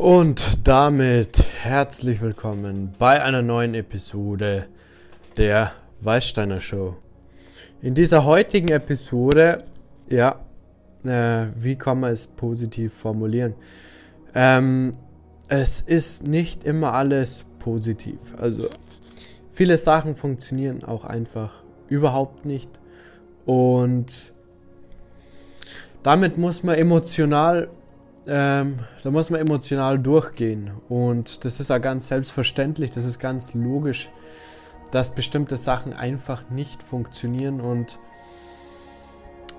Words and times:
Und 0.00 0.66
damit 0.66 1.44
herzlich 1.60 2.22
willkommen 2.22 2.90
bei 2.98 3.22
einer 3.22 3.42
neuen 3.42 3.74
Episode 3.74 4.64
der 5.36 5.72
Weißsteiner 6.00 6.58
Show. 6.58 6.96
In 7.82 7.94
dieser 7.94 8.24
heutigen 8.24 8.68
Episode, 8.68 9.62
ja, 10.08 10.40
äh, 11.04 11.48
wie 11.54 11.76
kann 11.76 12.00
man 12.00 12.14
es 12.14 12.26
positiv 12.26 12.94
formulieren? 12.94 13.52
Ähm, 14.34 14.94
es 15.48 15.82
ist 15.82 16.26
nicht 16.26 16.64
immer 16.64 16.94
alles 16.94 17.44
positiv. 17.58 18.34
Also 18.38 18.70
viele 19.52 19.76
Sachen 19.76 20.14
funktionieren 20.14 20.82
auch 20.82 21.04
einfach 21.04 21.62
überhaupt 21.90 22.46
nicht. 22.46 22.70
Und 23.44 24.32
damit 26.02 26.38
muss 26.38 26.62
man 26.62 26.76
emotional, 26.76 27.68
ähm, 28.30 28.78
da 29.02 29.10
muss 29.10 29.28
man 29.28 29.40
emotional 29.40 29.98
durchgehen. 29.98 30.70
Und 30.88 31.44
das 31.44 31.58
ist 31.58 31.68
ja 31.68 31.78
ganz 31.78 32.08
selbstverständlich, 32.08 32.92
das 32.92 33.04
ist 33.04 33.18
ganz 33.18 33.54
logisch, 33.54 34.08
dass 34.92 35.10
bestimmte 35.10 35.56
Sachen 35.56 35.92
einfach 35.92 36.48
nicht 36.48 36.82
funktionieren 36.82 37.60
und 37.60 37.98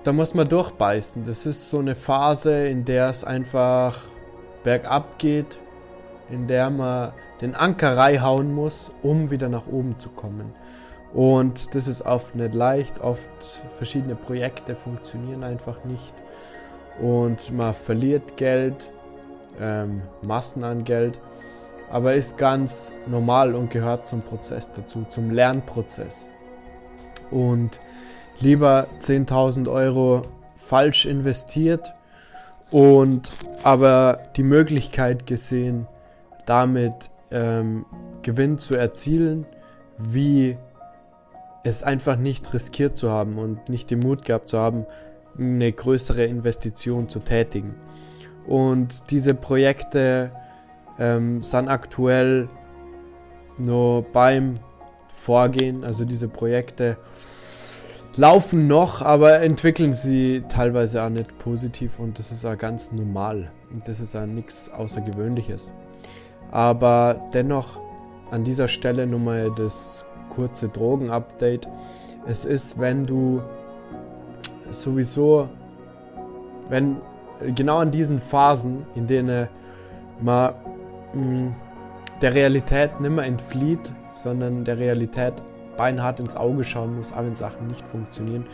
da 0.04 0.12
muss 0.12 0.34
man 0.34 0.48
durchbeißen. 0.48 1.24
Das 1.24 1.46
ist 1.46 1.70
so 1.70 1.78
eine 1.78 1.94
Phase, 1.94 2.66
in 2.66 2.84
der 2.84 3.08
es 3.08 3.24
einfach 3.24 3.98
bergab 4.64 5.18
geht, 5.18 5.58
in 6.30 6.48
der 6.48 6.70
man 6.70 7.12
den 7.40 7.54
Anker 7.54 7.96
reinhauen 7.96 8.52
muss, 8.52 8.90
um 9.02 9.30
wieder 9.30 9.48
nach 9.48 9.66
oben 9.66 9.98
zu 9.98 10.10
kommen. 10.10 10.54
Und 11.12 11.74
das 11.74 11.88
ist 11.88 12.02
oft 12.02 12.34
nicht 12.34 12.54
leicht, 12.54 13.00
oft 13.00 13.28
verschiedene 13.76 14.14
Projekte 14.14 14.74
funktionieren 14.74 15.44
einfach 15.44 15.84
nicht 15.84 16.14
und 17.00 17.52
man 17.52 17.74
verliert 17.74 18.36
Geld, 18.36 18.90
ähm, 19.60 20.02
Massen 20.22 20.64
an 20.64 20.84
Geld, 20.84 21.18
aber 21.90 22.14
ist 22.14 22.38
ganz 22.38 22.92
normal 23.06 23.54
und 23.54 23.70
gehört 23.70 24.06
zum 24.06 24.22
Prozess 24.22 24.70
dazu, 24.72 25.04
zum 25.08 25.30
Lernprozess. 25.30 26.28
Und 27.30 27.80
lieber 28.40 28.86
10.000 29.00 29.70
Euro 29.70 30.26
falsch 30.56 31.06
investiert 31.06 31.94
und 32.70 33.30
aber 33.62 34.20
die 34.36 34.42
Möglichkeit 34.42 35.26
gesehen, 35.26 35.86
damit 36.46 37.10
ähm, 37.30 37.84
Gewinn 38.22 38.58
zu 38.58 38.74
erzielen, 38.74 39.46
wie 39.98 40.56
es 41.64 41.82
einfach 41.82 42.16
nicht 42.16 42.52
riskiert 42.54 42.96
zu 42.96 43.10
haben 43.10 43.38
und 43.38 43.68
nicht 43.68 43.90
den 43.90 44.00
Mut 44.00 44.24
gehabt 44.24 44.48
zu 44.48 44.58
haben, 44.58 44.86
eine 45.38 45.72
größere 45.72 46.24
Investition 46.24 47.08
zu 47.08 47.20
tätigen. 47.20 47.74
Und 48.46 49.10
diese 49.10 49.34
Projekte 49.34 50.32
ähm, 50.98 51.42
sind 51.42 51.68
aktuell 51.68 52.48
nur 53.58 54.02
beim 54.02 54.54
Vorgehen, 55.14 55.84
also 55.84 56.04
diese 56.04 56.28
Projekte 56.28 56.96
laufen 58.16 58.66
noch, 58.66 59.02
aber 59.02 59.40
entwickeln 59.40 59.92
sie 59.92 60.42
teilweise 60.48 61.02
auch 61.02 61.08
nicht 61.08 61.38
positiv 61.38 61.98
und 61.98 62.18
das 62.18 62.32
ist 62.32 62.44
auch 62.44 62.58
ganz 62.58 62.92
normal 62.92 63.52
und 63.72 63.86
das 63.86 64.00
ist 64.00 64.16
auch 64.16 64.26
nichts 64.26 64.68
Außergewöhnliches. 64.68 65.72
Aber 66.50 67.30
dennoch 67.32 67.80
an 68.32 68.44
dieser 68.44 68.66
Stelle 68.66 69.06
nochmal 69.06 69.52
das 69.56 70.04
kurze 70.28 70.68
Drogen-Update. 70.68 71.68
Es 72.26 72.44
ist, 72.44 72.80
wenn 72.80 73.04
du 73.04 73.42
sowieso, 74.72 75.48
wenn 76.68 76.96
genau 77.54 77.78
an 77.78 77.90
diesen 77.90 78.18
Phasen, 78.18 78.86
in 78.94 79.06
denen 79.06 79.48
man 80.20 80.54
mh, 81.14 81.22
mm, 81.22 81.54
der 82.20 82.34
Realität 82.34 83.00
nicht 83.00 83.10
mehr 83.10 83.24
entflieht, 83.24 83.92
sondern 84.12 84.64
der 84.64 84.78
Realität 84.78 85.34
beinhart 85.76 86.20
ins 86.20 86.36
Auge 86.36 86.64
schauen 86.64 86.96
muss, 86.96 87.12
auch 87.12 87.24
wenn 87.24 87.34
Sachen 87.34 87.66
nicht 87.66 87.86
funktionieren, 87.86 88.46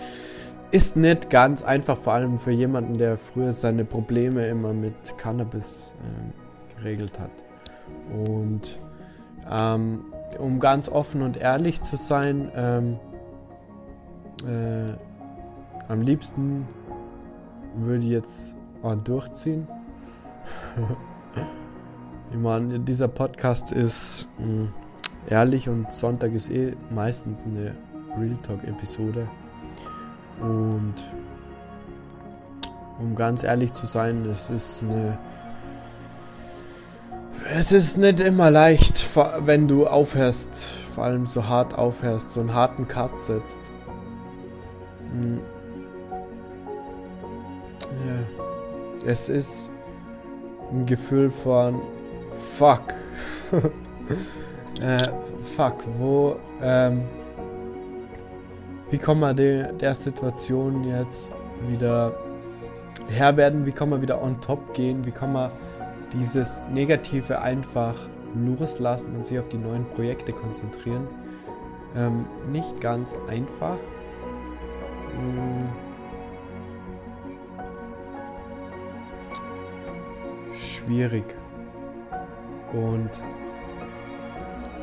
ist 0.71 0.97
nicht 0.97 1.31
ganz 1.31 1.63
einfach, 1.63 1.97
vor 1.97 2.15
allem 2.15 2.39
für 2.39 2.51
jemanden, 2.51 2.97
der 2.97 3.17
früher 3.17 3.53
seine 3.53 3.85
Probleme 3.85 4.47
immer 4.47 4.73
mit 4.73 5.17
Cannabis 5.17 5.95
äh, 5.99 6.79
geregelt 6.79 7.19
hat. 7.19 7.31
Und 8.13 8.79
ähm, 9.51 10.05
um 10.39 10.61
ganz 10.61 10.89
offen 10.89 11.23
und 11.23 11.37
ehrlich 11.37 11.83
zu 11.83 11.97
sein, 11.97 12.51
ähm, 12.55 12.99
äh, 14.47 15.08
am 15.89 16.03
liebsten 16.03 16.67
würde 17.77 18.05
ich 18.05 18.11
jetzt 18.11 18.57
mal 18.83 18.97
durchziehen. 18.97 19.67
ich 22.31 22.37
meine, 22.37 22.79
dieser 22.81 23.09
Podcast 23.09 23.73
ist 23.73 24.29
mh, 24.39 24.45
hm, 24.45 24.73
ehrlich 25.29 25.69
und 25.69 25.91
Sonntag 25.93 26.33
ist 26.33 26.51
eh 26.51 26.77
meistens 26.91 27.47
eine 27.47 27.75
Real 28.19 28.37
Talk-Episode. 28.43 29.29
Und 30.41 30.95
um 32.99 33.15
ganz 33.15 33.43
ehrlich 33.43 33.73
zu 33.73 33.87
sein, 33.87 34.25
es 34.27 34.51
ist 34.51 34.85
eine 34.85 35.19
es 37.57 37.73
ist 37.73 37.97
nicht 37.97 38.21
immer 38.21 38.51
leicht, 38.51 39.07
wenn 39.47 39.69
du 39.69 39.87
aufhörst, 39.87 40.55
vor 40.95 41.05
allem 41.05 41.25
so 41.25 41.47
hart 41.47 41.79
aufhörst, 41.79 42.33
so 42.33 42.41
einen 42.41 42.53
harten 42.53 42.89
Cut 42.89 43.19
setzt. 43.19 43.71
Es 49.09 49.31
ist 49.31 49.71
ein 50.71 50.85
Gefühl 50.85 51.31
von 51.31 51.81
Fuck. 52.31 52.83
äh, 54.83 55.09
fuck, 55.57 55.77
wo, 55.97 56.37
ähm, 56.61 57.05
wie 58.91 58.99
kann 58.99 59.19
man 59.19 59.35
de, 59.35 59.73
der 59.73 59.95
Situation 59.95 60.85
jetzt 60.85 61.31
wieder 61.69 62.13
Herr 63.09 63.35
werden? 63.39 63.65
Wie 63.65 63.73
kann 63.73 63.89
man 63.89 64.03
wieder 64.03 64.23
on 64.23 64.39
top 64.43 64.75
gehen? 64.75 65.03
Wie 65.07 65.11
kann 65.11 65.33
man 65.33 65.53
dieses 66.13 66.61
Negative 66.71 67.41
einfach 67.41 67.97
loslassen 68.35 69.17
und 69.17 69.27
sich 69.27 69.39
auf 69.39 69.49
die 69.49 69.57
neuen 69.57 69.87
Projekte 69.87 70.33
konzentrieren. 70.33 71.09
Ähm, 71.97 72.27
nicht 72.53 72.79
ganz 72.83 73.17
einfach. 73.27 73.79
Hm. 75.17 75.88
Schwierig. 80.89 81.35
Und 82.73 83.11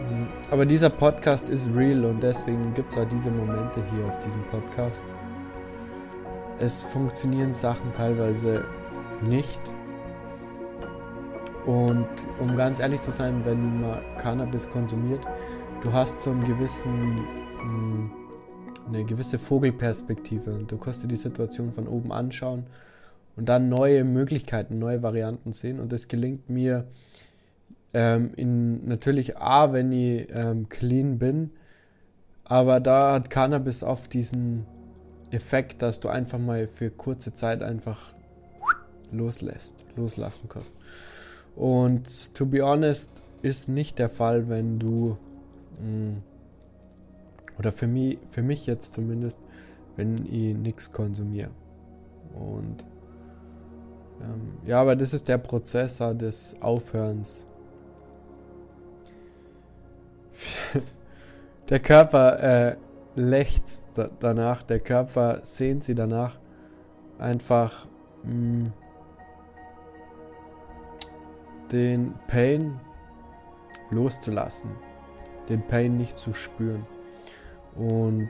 hm, 0.07 0.27
aber 0.51 0.67
dieser 0.67 0.91
Podcast 0.91 1.49
ist 1.49 1.67
real 1.73 2.05
und 2.05 2.21
deswegen 2.21 2.75
gibt 2.75 2.93
es 2.93 2.99
auch 2.99 3.07
diese 3.07 3.31
Momente 3.31 3.83
hier 3.91 4.05
auf 4.05 4.19
diesem 4.19 4.43
Podcast. 4.51 5.05
Es 6.59 6.83
funktionieren 6.83 7.55
Sachen 7.55 7.91
teilweise 7.93 8.65
nicht 9.27 9.59
und 11.65 12.07
um 12.39 12.55
ganz 12.55 12.79
ehrlich 12.79 13.01
zu 13.01 13.09
sein, 13.09 13.41
wenn 13.43 13.81
man 13.81 13.97
Cannabis 14.19 14.69
konsumiert, 14.69 15.25
du 15.81 15.91
hast 15.91 16.21
so 16.21 16.29
einen 16.29 16.45
gewissen, 16.45 17.19
hm, 17.61 18.11
eine 18.89 19.05
gewisse 19.05 19.39
Vogelperspektive 19.39 20.53
und 20.53 20.71
du 20.71 20.77
kannst 20.77 21.01
dir 21.01 21.07
die 21.07 21.15
Situation 21.15 21.73
von 21.73 21.87
oben 21.87 22.11
anschauen 22.11 22.67
und 23.35 23.49
dann 23.49 23.69
neue 23.69 24.03
Möglichkeiten, 24.03 24.79
neue 24.79 25.03
Varianten 25.03 25.51
sehen. 25.51 25.79
Und 25.79 25.91
das 25.91 26.07
gelingt 26.07 26.49
mir 26.49 26.87
ähm, 27.93 28.31
in, 28.35 28.87
natürlich 28.87 29.37
A, 29.37 29.73
wenn 29.73 29.91
ich 29.91 30.27
ähm, 30.33 30.69
clean 30.69 31.17
bin, 31.17 31.51
aber 32.43 32.79
da 32.79 33.13
hat 33.13 33.29
Cannabis 33.29 33.83
oft 33.83 34.13
diesen 34.13 34.65
Effekt, 35.31 35.81
dass 35.81 35.99
du 35.99 36.09
einfach 36.09 36.39
mal 36.39 36.67
für 36.67 36.91
kurze 36.91 37.33
Zeit 37.33 37.63
einfach 37.63 38.13
loslässt, 39.11 39.85
loslassen 39.95 40.47
kannst. 40.47 40.73
Und 41.55 42.35
to 42.35 42.45
be 42.45 42.61
honest, 42.61 43.23
ist 43.41 43.69
nicht 43.69 43.99
der 43.99 44.09
Fall, 44.09 44.49
wenn 44.49 44.79
du, 44.79 45.17
mh, 45.81 45.87
mm, 45.87 46.23
oder 47.57 47.71
für 47.71 47.87
mich, 47.87 48.17
für 48.29 48.43
mich 48.43 48.65
jetzt 48.65 48.93
zumindest, 48.93 49.39
wenn 49.95 50.25
ich 50.25 50.55
nichts 50.55 50.91
konsumiere. 50.91 51.51
Und 52.33 52.85
ja, 54.65 54.81
aber 54.81 54.95
das 54.95 55.13
ist 55.13 55.27
der 55.27 55.37
Prozessor 55.37 56.13
des 56.13 56.55
Aufhörens. 56.61 57.47
der 61.69 61.79
Körper 61.79 62.39
äh, 62.39 62.75
lechzt 63.15 63.83
danach, 64.19 64.63
der 64.63 64.79
Körper 64.79 65.39
sehnt 65.43 65.83
sie 65.83 65.95
danach, 65.95 66.39
einfach 67.17 67.87
mh, 68.23 68.31
mm, 68.33 68.73
den 71.71 72.13
Pain 72.27 72.79
loszulassen, 73.89 74.71
den 75.49 75.65
Pain 75.65 75.97
nicht 75.97 76.17
zu 76.17 76.33
spüren. 76.33 76.85
Und 77.75 78.29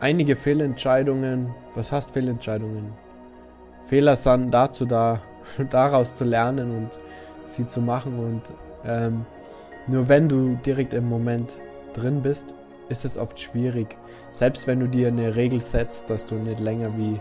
einige 0.00 0.34
Fehlentscheidungen, 0.34 1.54
was 1.74 1.92
heißt 1.92 2.12
Fehlentscheidungen? 2.12 2.92
Fehler 3.84 4.16
sind 4.16 4.50
dazu 4.50 4.86
da, 4.86 5.20
daraus 5.70 6.14
zu 6.14 6.24
lernen 6.24 6.76
und 6.76 6.90
sie 7.46 7.66
zu 7.66 7.80
machen. 7.80 8.18
Und 8.18 8.42
ähm, 8.84 9.26
nur 9.86 10.08
wenn 10.08 10.28
du 10.28 10.56
direkt 10.64 10.94
im 10.94 11.08
Moment 11.08 11.58
drin 11.92 12.22
bist, 12.22 12.54
ist 12.88 13.04
es 13.04 13.16
oft 13.16 13.38
schwierig. 13.38 13.96
Selbst 14.32 14.66
wenn 14.66 14.80
du 14.80 14.88
dir 14.88 15.08
eine 15.08 15.36
Regel 15.36 15.60
setzt, 15.60 16.10
dass 16.10 16.26
du 16.26 16.34
nicht 16.36 16.60
länger 16.60 16.96
wie 16.96 17.20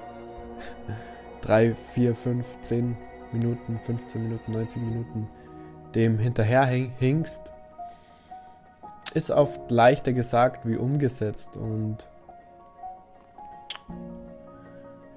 3, 1.41 1.73
4, 1.73 2.15
5, 2.15 2.61
10 2.61 2.97
Minuten, 3.31 3.79
15 3.85 4.23
Minuten, 4.23 4.51
90 4.51 4.81
Minuten 4.81 5.27
dem 5.95 6.19
hinterher 6.19 6.65
hinkst, 6.65 7.51
ist 9.13 9.31
oft 9.31 9.71
leichter 9.71 10.13
gesagt 10.13 10.67
wie 10.67 10.75
umgesetzt. 10.75 11.57
Und 11.57 12.07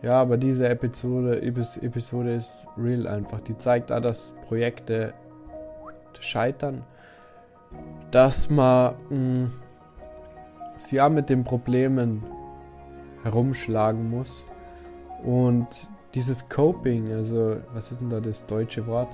ja, 0.02 0.14
aber 0.14 0.36
diese 0.36 0.68
Episode, 0.68 1.40
Episode 1.42 2.34
ist 2.34 2.68
real 2.76 3.06
einfach. 3.06 3.40
Die 3.40 3.56
zeigt 3.56 3.92
auch, 3.92 4.00
dass 4.00 4.34
Projekte 4.48 5.14
scheitern, 6.18 6.84
dass 8.10 8.50
man 8.50 8.94
mh, 9.10 9.16
mm, 9.16 9.52
sie 10.76 11.00
auch 11.00 11.08
mit 11.08 11.28
den 11.30 11.44
Problemen 11.44 12.22
herumschlagen 13.22 14.10
muss. 14.10 14.44
Und 15.24 15.88
dieses 16.14 16.48
Coping, 16.48 17.12
also 17.12 17.58
was 17.72 17.92
ist 17.92 18.00
denn 18.00 18.10
da 18.10 18.20
das 18.20 18.46
deutsche 18.46 18.86
Wort? 18.86 19.08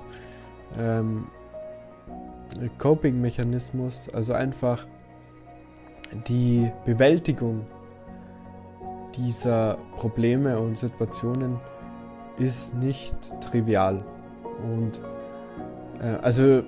Ähm, 0.79 1.27
Coping-Mechanismus, 2.79 4.09
also 4.15 4.33
einfach 4.33 4.87
die 6.29 6.71
Bewältigung 6.87 7.67
dieser 9.19 9.79
Probleme 9.97 10.59
und 10.59 10.79
Situationen 10.79 11.59
ist 12.39 12.75
nicht 12.75 13.15
trivial. 13.41 14.03
Und 14.63 15.01
äh, 16.01 16.17
also 16.23 16.63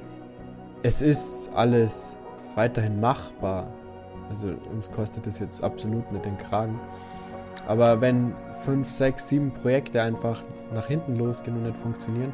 es 0.83 1.03
ist 1.03 1.51
alles 1.55 2.19
weiterhin 2.55 3.01
machbar. 3.01 3.69
Also 4.31 4.49
uns 4.73 4.91
kostet 4.91 5.27
es 5.27 5.39
jetzt 5.39 5.63
absolut 5.63 6.11
nicht 6.13 6.25
den 6.25 6.39
Kragen. 6.39 6.79
Aber 7.67 8.01
wenn 8.01 8.35
fünf, 8.65 8.91
sechs, 8.91 9.29
sieben 9.29 9.53
Projekte 9.53 10.03
einfach 10.03 10.43
nach 10.73 10.87
hinten 10.87 11.17
losgehen 11.17 11.57
und 11.57 11.65
nicht 11.65 11.77
funktionieren, 11.77 12.33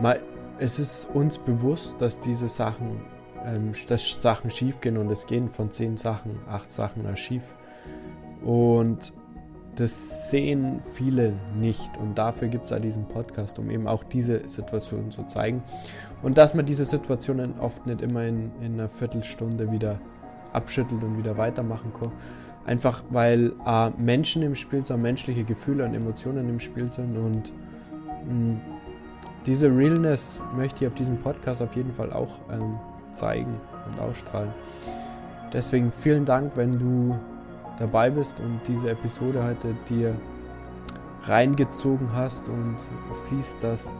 mal, 0.00 0.20
es 0.58 0.78
ist 0.78 1.10
uns 1.14 1.38
bewusst, 1.38 2.00
dass 2.00 2.20
diese 2.20 2.48
Sachen, 2.48 3.00
ähm, 3.44 3.72
dass 3.88 4.22
Sachen 4.22 4.50
schief 4.50 4.80
gehen 4.80 4.96
und 4.96 5.10
es 5.10 5.26
gehen 5.26 5.48
von 5.50 5.70
zehn 5.70 5.96
Sachen, 5.96 6.38
acht 6.48 6.70
Sachen 6.70 7.14
schief. 7.16 7.42
Und 8.46 9.12
das 9.74 10.30
sehen 10.30 10.80
viele 10.94 11.32
nicht 11.58 11.98
und 11.98 12.16
dafür 12.16 12.46
gibt 12.46 12.64
es 12.64 12.70
ja 12.70 12.78
diesen 12.78 13.06
Podcast, 13.06 13.58
um 13.58 13.70
eben 13.70 13.88
auch 13.88 14.04
diese 14.04 14.48
Situation 14.48 15.10
zu 15.10 15.24
zeigen. 15.24 15.64
Und 16.22 16.38
dass 16.38 16.54
man 16.54 16.64
diese 16.64 16.84
Situationen 16.84 17.58
oft 17.58 17.86
nicht 17.86 18.00
immer 18.02 18.24
in, 18.24 18.52
in 18.60 18.74
einer 18.74 18.88
Viertelstunde 18.88 19.72
wieder 19.72 19.98
abschüttelt 20.52 21.02
und 21.02 21.18
wieder 21.18 21.36
weitermachen 21.36 21.92
kann. 21.92 22.12
Einfach 22.64 23.02
weil 23.10 23.52
äh, 23.66 23.90
Menschen 23.98 24.42
im 24.42 24.54
Spiel 24.54 24.86
sind, 24.86 25.02
menschliche 25.02 25.42
Gefühle 25.42 25.84
und 25.84 25.94
Emotionen 25.94 26.48
im 26.48 26.60
Spiel 26.60 26.90
sind 26.90 27.16
und 27.16 27.52
mh, 28.26 28.32
mm, 28.32 28.60
diese 29.44 29.68
Realness 29.68 30.40
möchte 30.56 30.84
ich 30.84 30.88
auf 30.88 30.94
diesem 30.94 31.18
Podcast 31.18 31.62
auf 31.62 31.74
jeden 31.74 31.92
Fall 31.92 32.12
auch 32.12 32.38
ähm, 32.50 32.78
zeigen 33.12 33.60
und 33.86 34.00
ausstrahlen. 34.00 34.52
Deswegen 35.52 35.90
vielen 35.92 36.24
Dank, 36.24 36.52
wenn 36.56 36.72
du 36.72 37.16
dabei 37.78 38.10
bist 38.10 38.40
und 38.40 38.60
diese 38.66 38.90
Episode 38.90 39.44
heute 39.44 39.74
dir 39.88 40.14
reingezogen 41.22 42.10
hast 42.14 42.48
und 42.48 42.76
siehst, 43.12 43.62
dass 43.62 43.94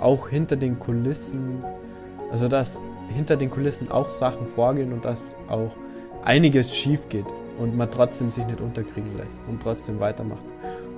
auch 0.00 0.28
hinter 0.28 0.56
den 0.56 0.78
Kulissen, 0.78 1.62
also 2.30 2.48
dass 2.48 2.80
hinter 3.14 3.36
den 3.36 3.50
Kulissen 3.50 3.90
auch 3.90 4.08
Sachen 4.08 4.46
vorgehen 4.46 4.92
und 4.92 5.04
dass 5.04 5.36
auch 5.48 5.72
einiges 6.24 6.74
schief 6.74 7.08
geht 7.08 7.26
und 7.58 7.76
man 7.76 7.90
trotzdem 7.90 8.30
sich 8.30 8.46
nicht 8.46 8.60
unterkriegen 8.60 9.16
lässt 9.16 9.40
und 9.48 9.62
trotzdem 9.62 10.00
weitermacht. 10.00 10.44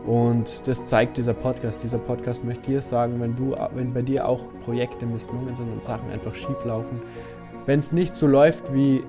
Und 0.07 0.67
das 0.67 0.85
zeigt 0.87 1.17
dieser 1.17 1.35
Podcast. 1.35 1.83
Dieser 1.83 1.99
Podcast 1.99 2.45
möchte 2.45 2.71
dir 2.71 2.83
sagen, 2.83 3.21
wenn 3.21 3.37
du, 3.37 3.55
wenn 3.75 3.93
bei 3.93 4.03
dir 4.03 4.27
auch 4.27 4.43
Projekte 4.65 5.07
misslungen 5.07 5.55
sind 5.55 5.71
und 5.71 5.85
Sachen 5.85 6.11
einfach 6.11 6.35
schief 6.35 6.65
laufen, 6.65 7.01
wenn 7.67 7.79
es 7.79 7.93
nicht 7.93 8.17
so 8.17 8.27
läuft 8.27 8.75
wie 8.75 9.05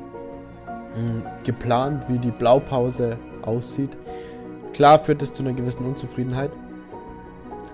geplant, 1.44 2.06
wie 2.08 2.20
die 2.20 2.32
Blaupause 2.32 3.18
aussieht. 3.42 3.98
Klar 4.74 5.00
führt 5.00 5.22
es 5.22 5.34
zu 5.34 5.44
einer 5.44 5.54
gewissen 5.54 5.86
Unzufriedenheit, 5.86 6.52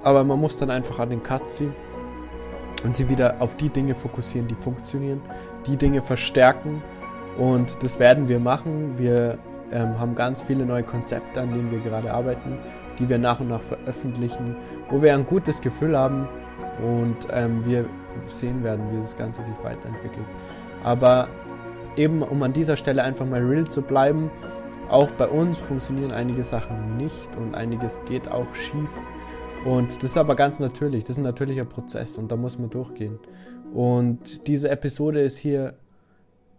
aber 0.04 0.24
man 0.24 0.39
muss 0.39 0.57
dann 0.57 0.69
einfach 0.69 1.00
an 1.00 1.10
den 1.10 1.24
Cut 1.24 1.50
ziehen 1.50 1.74
und 2.83 2.95
sie 2.95 3.10
wieder 3.10 3.36
auf 3.39 3.56
die 3.57 3.69
Dinge 3.69 3.95
fokussieren, 3.95 4.48
die 4.48 4.56
funktionieren, 4.56 5.21
die 5.68 5.77
Dinge 5.77 6.01
verstärken 6.01 6.81
und 7.38 7.83
das 7.83 8.00
werden 8.00 8.27
wir 8.27 8.39
machen. 8.39 8.98
Wir 8.98 9.38
ähm, 9.71 10.00
haben 10.00 10.16
ganz 10.16 10.42
viele 10.42 10.66
neue 10.66 10.83
Konzepte, 10.83 11.42
an 11.42 11.54
denen 11.54 11.71
wir 11.71 11.80
gerade 11.80 12.13
arbeiten, 12.13 12.57
die 12.98 13.07
wir 13.07 13.18
nach 13.18 13.39
und 13.39 13.50
nach 13.50 13.62
veröffentlichen, 13.62 14.56
wo 14.89 15.01
wir 15.01 15.13
ein 15.13 15.25
gutes 15.25 15.62
Gefühl 15.62 15.98
haben 15.98 16.27
und 16.81 17.27
ähm, 17.31 17.66
wir 17.66 17.86
sehen 18.25 18.63
werden, 18.63 18.83
wie 18.92 19.01
das 19.01 19.16
Ganze 19.16 19.44
sich 19.44 19.56
weiterentwickelt. 19.63 20.25
Aber 20.83 21.27
eben 22.00 22.24
um 22.24 22.42
an 22.42 22.54
dieser 22.54 22.78
Stelle 22.78 23.04
einfach 23.04 23.25
mal 23.25 23.42
real 23.42 23.68
zu 23.68 23.81
bleiben, 23.81 24.31
auch 24.90 25.12
bei 25.12 25.28
uns 25.28 25.60
funktionieren 25.60 26.12
einige 26.12 26.44
Sachen 26.44 26.98
nicht 26.98 27.36
und 27.38 27.54
einiges 27.54 28.01
geht 28.06 28.28
auch 28.30 28.56
schief. 28.56 28.90
Und 29.66 29.98
das 29.98 30.12
ist 30.12 30.18
aber 30.18 30.36
ganz 30.36 30.60
natürlich, 30.60 31.04
das 31.04 31.12
ist 31.12 31.18
ein 31.18 31.24
natürlicher 31.24 31.66
Prozess 31.66 32.18
und 32.18 32.31
da 32.31 32.38
muss 32.38 32.57
man 32.57 32.69
durchgehen. 32.69 33.19
Und 33.74 34.48
diese 34.48 34.69
Episode 34.69 35.22
ist 35.22 35.38
hier 35.38 35.75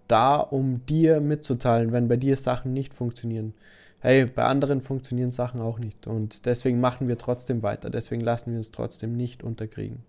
da, 0.06 0.36
um 0.36 0.84
dir 0.86 1.20
mitzuteilen, 1.20 1.92
wenn 1.92 2.08
bei 2.08 2.16
dir 2.16 2.36
Sachen 2.36 2.72
nicht 2.72 2.92
funktionieren. 2.92 3.54
Hey, 4.00 4.26
bei 4.26 4.44
anderen 4.44 4.80
funktionieren 4.80 5.30
Sachen 5.30 5.60
auch 5.60 5.78
nicht. 5.78 6.06
Und 6.06 6.46
deswegen 6.46 6.80
machen 6.80 7.08
wir 7.08 7.18
trotzdem 7.18 7.62
weiter. 7.62 7.90
Deswegen 7.90 8.20
lassen 8.20 8.52
wir 8.52 8.58
uns 8.58 8.70
trotzdem 8.70 9.16
nicht 9.16 9.42
unterkriegen. 9.42 10.04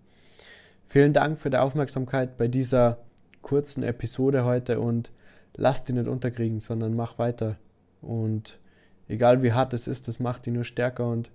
Vielen 0.87 1.13
Dank 1.13 1.37
für 1.37 1.49
die 1.49 1.57
Aufmerksamkeit 1.57 2.37
bei 2.37 2.47
dieser 2.47 2.99
kurzen 3.41 3.83
Episode 3.83 4.45
heute 4.45 4.79
und 4.79 5.11
lass 5.55 5.83
dich 5.83 5.95
nicht 5.95 6.07
unterkriegen, 6.07 6.59
sondern 6.59 6.95
mach 6.95 7.19
weiter. 7.19 7.57
Und 8.01 8.59
egal 9.07 9.43
wie 9.43 9.53
hart 9.53 9.73
es 9.73 9.87
ist, 9.87 10.07
das 10.07 10.19
macht 10.19 10.45
dich 10.45 10.53
nur 10.53 10.63
stärker 10.63 11.07
und 11.07 11.31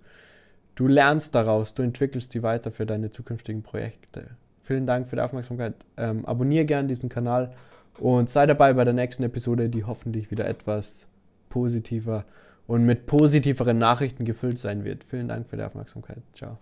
du 0.74 0.86
lernst 0.86 1.34
daraus, 1.34 1.74
du 1.74 1.82
entwickelst 1.82 2.34
die 2.34 2.42
weiter 2.42 2.70
für 2.70 2.86
deine 2.86 3.10
zukünftigen 3.10 3.62
Projekte. 3.62 4.30
Vielen 4.62 4.86
Dank 4.86 5.06
für 5.06 5.16
die 5.16 5.22
Aufmerksamkeit. 5.22 5.74
Ähm, 5.96 6.26
abonniere 6.26 6.64
gerne 6.64 6.88
diesen 6.88 7.08
Kanal 7.08 7.54
und 7.98 8.28
sei 8.28 8.46
dabei 8.46 8.72
bei 8.72 8.84
der 8.84 8.94
nächsten 8.94 9.22
Episode, 9.22 9.68
die 9.68 9.84
hoffentlich 9.84 10.30
wieder 10.30 10.46
etwas 10.46 11.06
positiver 11.48 12.24
und 12.66 12.84
mit 12.84 13.06
positiveren 13.06 13.78
Nachrichten 13.78 14.24
gefüllt 14.24 14.58
sein 14.58 14.84
wird. 14.84 15.04
Vielen 15.04 15.28
Dank 15.28 15.48
für 15.48 15.56
die 15.56 15.62
Aufmerksamkeit. 15.62 16.22
Ciao. 16.32 16.58